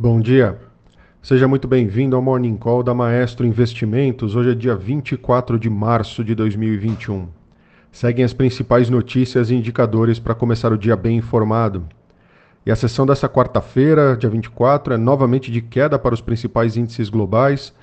[0.00, 0.56] Bom dia.
[1.20, 4.36] Seja muito bem-vindo ao Morning Call da Maestro Investimentos.
[4.36, 7.26] Hoje é dia 24 de março de 2021.
[7.90, 11.84] Seguem as principais notícias e indicadores para começar o dia bem informado.
[12.64, 17.08] E a sessão dessa quarta-feira, dia 24, é novamente de queda para os principais índices
[17.08, 17.74] globais,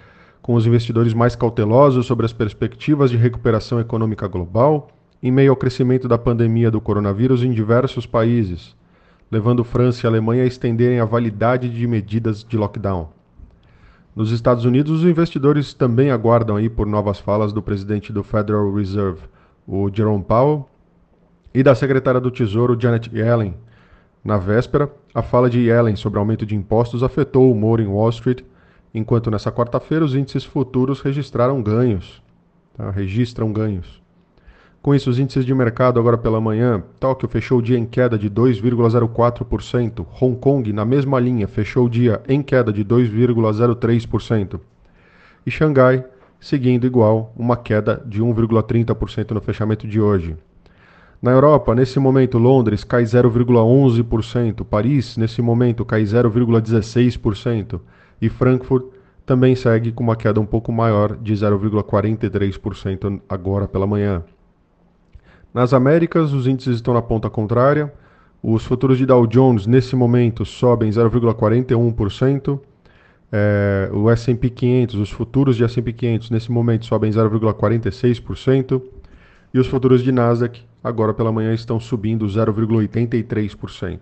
[0.41, 4.87] com os investidores mais cautelosos sobre as perspectivas de recuperação econômica global,
[5.21, 8.73] em meio ao crescimento da pandemia do coronavírus em diversos países
[9.31, 13.09] levando França e Alemanha a estenderem a validade de medidas de lockdown.
[14.15, 18.73] Nos Estados Unidos, os investidores também aguardam aí por novas falas do presidente do Federal
[18.73, 19.21] Reserve,
[19.67, 20.69] o Jerome Powell,
[21.53, 23.55] e da secretária do Tesouro, Janet Yellen.
[24.23, 28.09] Na véspera, a fala de Yellen sobre aumento de impostos afetou o humor em Wall
[28.09, 28.41] Street,
[28.93, 32.23] enquanto nessa quarta-feira os índices futuros registraram ganhos.
[32.75, 32.89] Tá?
[32.91, 34.01] Registram ganhos.
[34.85, 38.19] Com isso, os índices de mercado agora pela manhã, Tóquio fechou o dia em queda
[38.19, 44.59] de 2,04%, Hong Kong, na mesma linha, fechou o dia em queda de 2,03%,
[45.43, 46.05] e Xangai,
[46.39, 50.37] seguindo igual, uma queda de 1,30% no fechamento de hoje.
[51.19, 57.81] Na Europa, nesse momento, Londres cai 0,11%, Paris, nesse momento, cai 0,16%,
[58.21, 58.85] e Frankfurt
[59.25, 64.23] também segue com uma queda um pouco maior de 0,43% agora pela manhã.
[65.55, 67.89] Nas Américas, os índices estão na ponta contrária.
[68.43, 72.59] Os futuros de Dow Jones, nesse momento, sobem 0,41%.
[73.31, 78.81] É, o S&P 500, os futuros de S&P 500, nesse momento, sobem 0,46%.
[79.53, 83.99] E os futuros de Nasdaq, agora pela manhã, estão subindo 0,83%.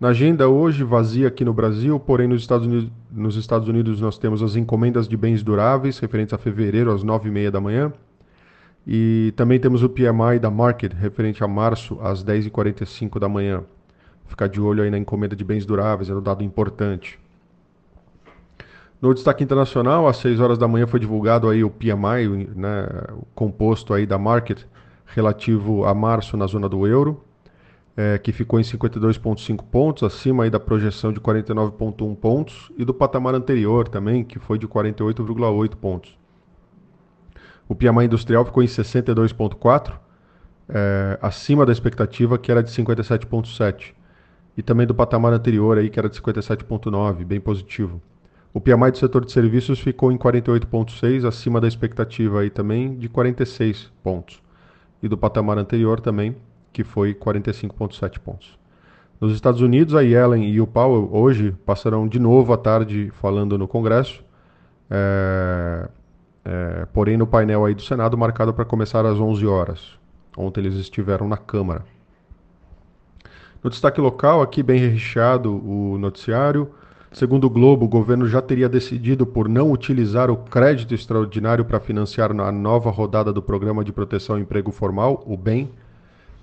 [0.00, 4.16] Na agenda hoje, vazia aqui no Brasil, porém nos Estados, Unidos, nos Estados Unidos nós
[4.16, 7.92] temos as encomendas de bens duráveis, referentes a fevereiro, às 9h30 da manhã.
[8.86, 13.64] E também temos o PMI da Market, referente a março, às 10h45 da manhã.
[14.26, 17.18] Ficar de olho aí na encomenda de bens duráveis, é um dado importante.
[19.02, 23.26] No destaque internacional, às 6 horas da manhã foi divulgado aí o PMI, né, o
[23.34, 24.62] composto aí da Market,
[25.04, 27.22] relativo a março na zona do euro,
[27.96, 32.94] é, que ficou em 52,5 pontos, acima aí da projeção de 49,1 pontos, e do
[32.94, 36.16] patamar anterior também, que foi de 48,8 pontos.
[37.68, 39.92] O PMI industrial ficou em 62,4,
[40.68, 43.94] é, acima da expectativa que era de 57,7.
[44.56, 48.00] E também do patamar anterior aí que era de 57,9, bem positivo.
[48.54, 53.08] O PMI do setor de serviços ficou em 48,6, acima da expectativa aí também de
[53.08, 54.42] 46 pontos.
[55.02, 56.34] E do patamar anterior também,
[56.72, 58.58] que foi 45,7 pontos.
[59.20, 63.58] Nos Estados Unidos, a Yellen e o Powell hoje passarão de novo à tarde falando
[63.58, 64.24] no Congresso.
[64.90, 65.88] É,
[66.48, 69.98] é, porém, no painel aí do Senado, marcado para começar às 11 horas.
[70.36, 71.84] Ontem eles estiveram na Câmara.
[73.64, 76.70] No destaque local, aqui bem recheado o noticiário.
[77.10, 81.80] Segundo o Globo, o governo já teria decidido por não utilizar o crédito extraordinário para
[81.80, 85.68] financiar a nova rodada do Programa de Proteção ao Emprego Formal, o BEM,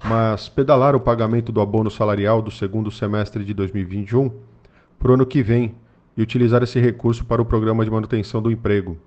[0.03, 4.29] mas pedalar o pagamento do abono salarial do segundo semestre de 2021
[4.99, 5.75] para o ano que vem
[6.17, 8.97] e utilizar esse recurso para o Programa de Manutenção do Emprego,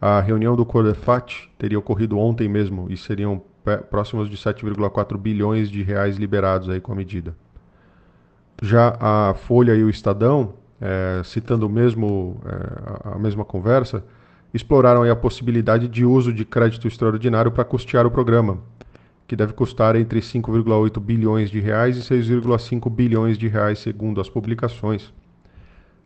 [0.00, 3.42] a reunião do Codefat teria ocorrido ontem mesmo e seriam
[3.90, 7.36] próximos de 7,4 bilhões de reais liberados aí com a medida.
[8.62, 14.02] Já a Folha e o Estadão, é, citando mesmo, é, a mesma conversa,
[14.52, 18.58] exploraram a possibilidade de uso de crédito extraordinário para custear o programa,
[19.26, 24.28] que deve custar entre 5,8 bilhões de reais e 6,5 bilhões de reais, segundo as
[24.28, 25.12] publicações.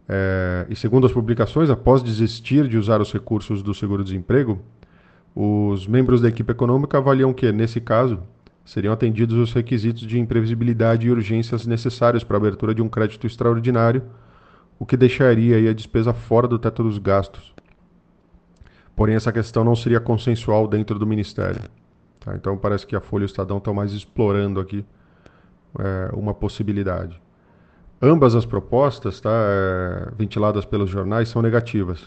[0.08, 4.60] É, e segundo as publicações, após desistir de usar os recursos do seguro-desemprego,
[5.34, 8.22] os membros da equipe econômica avaliam que, nesse caso,
[8.64, 13.26] seriam atendidos os requisitos de imprevisibilidade e urgências necessários para a abertura de um crédito
[13.26, 14.02] extraordinário,
[14.78, 17.54] o que deixaria a despesa fora do teto dos gastos.
[18.94, 21.62] Porém, essa questão não seria consensual dentro do Ministério.
[22.20, 22.34] Tá?
[22.34, 24.84] Então, parece que a Folha e o Estadão estão mais explorando aqui
[25.78, 27.20] é, uma possibilidade.
[28.06, 32.06] Ambas as propostas, tá, é, ventiladas pelos jornais, são negativas.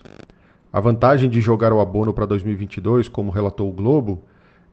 [0.71, 4.21] A vantagem de jogar o abono para 2022, como relatou o Globo,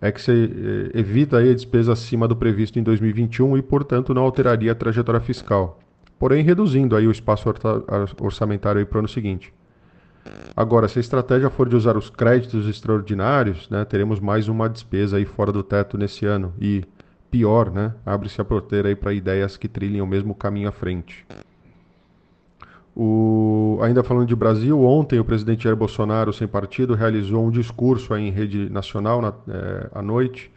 [0.03, 4.21] é que você é, evita a despesa acima do previsto em 2021 e, portanto, não
[4.21, 5.79] alteraria a trajetória fiscal,
[6.19, 7.49] porém reduzindo aí o espaço
[8.21, 9.51] orçamentário para o ano seguinte.
[10.55, 15.17] Agora, se a estratégia for de usar os créditos extraordinários, né, teremos mais uma despesa
[15.17, 16.85] aí fora do teto nesse ano e
[17.35, 17.93] pior, né?
[18.07, 21.27] Abre-se a porteira aí para ideias que trilhem o mesmo caminho à frente.
[22.95, 23.81] O...
[23.83, 28.31] Ainda falando de Brasil, ontem o presidente Jair Bolsonaro, sem partido, realizou um discurso em
[28.31, 30.49] rede nacional na, é, à noite.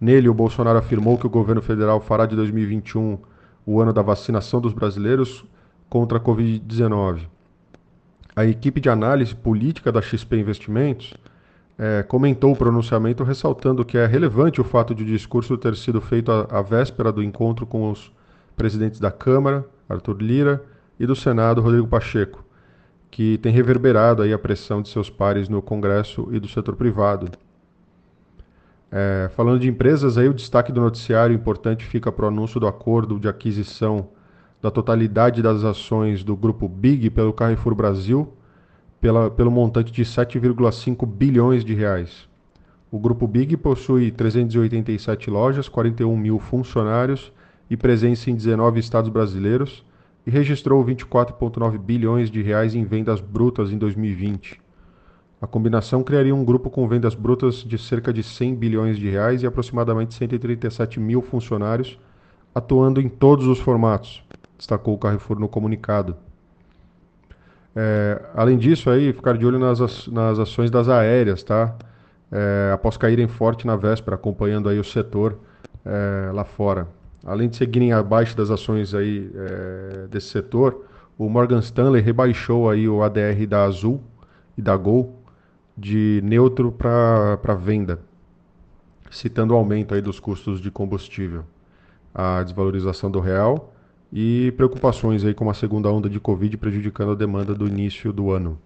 [0.00, 3.16] Nele, o Bolsonaro afirmou que o governo federal fará de 2021
[3.64, 5.44] o ano da vacinação dos brasileiros,
[5.88, 7.28] contra a Covid-19.
[8.34, 11.14] A equipe de análise política da XP Investimentos
[11.78, 16.00] é, comentou o pronunciamento ressaltando que é relevante o fato de o discurso ter sido
[16.00, 18.12] feito à, véspera do encontro com os
[18.56, 20.64] presidentes da Câmara, Arthur Lira,
[20.98, 22.44] e do Senado, Rodrigo Pacheco,
[23.08, 27.30] que tem reverberado aí a pressão de seus pares no Congresso e do setor privado.
[28.90, 32.66] É, falando de empresas, aí o destaque do noticiário importante fica para o anúncio do
[32.66, 34.08] acordo de aquisição
[34.60, 38.32] da totalidade das ações do grupo Big pelo Carrefour Brasil,
[39.00, 42.28] pela, pelo montante de 7,5 bilhões de reais.
[42.90, 47.32] O grupo Big possui 387 lojas, 41 mil funcionários
[47.68, 49.84] e presença em 19 estados brasileiros
[50.26, 54.60] e registrou 24,9 bilhões de reais em vendas brutas em 2020.
[55.40, 59.42] A combinação criaria um grupo com vendas brutas de cerca de 100 bilhões de reais
[59.42, 61.98] e aproximadamente 137 mil funcionários,
[62.54, 64.22] atuando em todos os formatos,
[64.56, 66.16] destacou o Carrefour no comunicado.
[67.80, 71.76] É, além disso, aí, ficar de olho nas, nas ações das aéreas, tá?
[72.28, 75.38] É, após caírem forte na véspera, acompanhando aí o setor
[75.84, 76.88] é, lá fora.
[77.24, 80.86] Além de seguirem abaixo das ações aí, é, desse setor,
[81.16, 84.00] o Morgan Stanley rebaixou aí o ADR da Azul
[84.56, 85.14] e da Gol
[85.76, 88.00] de neutro para venda,
[89.08, 91.44] citando o aumento aí dos custos de combustível,
[92.12, 93.72] a desvalorização do real
[94.12, 98.30] e preocupações aí com a segunda onda de Covid prejudicando a demanda do início do
[98.30, 98.58] ano.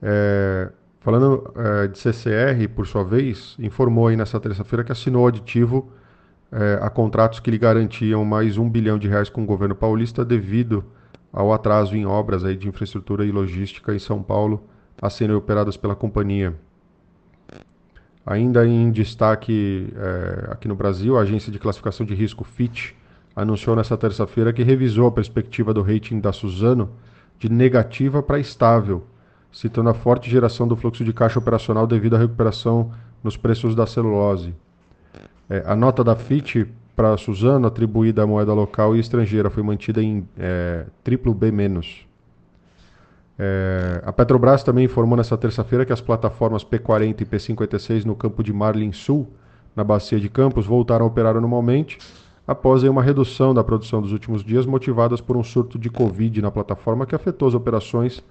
[0.00, 0.70] É,
[1.00, 5.90] falando é, de CCR, por sua vez, informou aí nessa terça-feira que assinou aditivo
[6.52, 10.24] é, a contratos que lhe garantiam mais um bilhão de reais com o governo paulista
[10.24, 10.84] devido
[11.32, 14.62] ao atraso em obras aí de infraestrutura e logística em São Paulo
[15.00, 16.54] a serem operadas pela companhia.
[18.24, 22.92] Ainda em destaque é, aqui no Brasil, a agência de classificação de risco Fitch
[23.36, 26.88] anunciou nesta terça-feira que revisou a perspectiva do rating da Suzano
[27.38, 29.04] de negativa para estável,
[29.52, 32.90] citando a forte geração do fluxo de caixa operacional devido à recuperação
[33.22, 34.54] nos preços da celulose.
[35.50, 36.66] É, a nota da FIT
[36.96, 41.52] para a Suzano, atribuída à moeda local e estrangeira, foi mantida em é, triplo B-.
[43.38, 48.42] É, a Petrobras também informou nesta terça-feira que as plataformas P40 e P56 no campo
[48.42, 49.28] de Marlin Sul,
[49.74, 51.98] na bacia de Campos, voltaram a operar normalmente
[52.46, 56.50] após uma redução da produção dos últimos dias motivadas por um surto de Covid na
[56.50, 58.22] plataforma que afetou as operações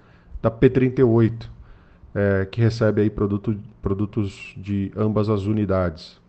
[0.41, 1.49] da P38,
[2.13, 6.21] é, que recebe aí produto, produtos de ambas as unidades.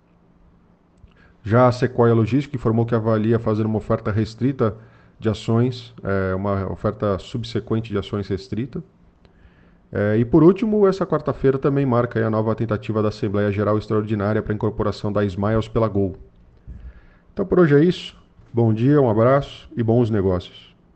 [1.44, 4.77] Já a Sequoia Logística informou que avalia fazer uma oferta restrita
[5.19, 8.82] de ações, é, uma oferta subsequente de ações restrita.
[9.93, 14.43] É, e por último, essa quarta-feira também marca a nova tentativa da Assembleia Geral Extraordinária
[14.43, 16.17] para a incorporação da Smiles pela Gol.
[17.37, 18.17] Então por hoje é isso.
[18.50, 20.75] Bom dia, um abraço e bons negócios.